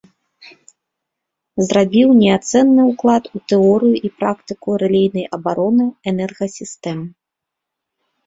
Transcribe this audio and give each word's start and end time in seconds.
Зрабіў 1.65 2.09
неацэнны 2.21 2.81
ўклад 2.91 3.23
у 3.39 3.43
тэорыю 3.53 3.95
і 4.09 4.11
практыку 4.23 4.69
рэлейнай 4.83 5.25
абароны 5.39 5.85
энергасістэм. 6.13 6.99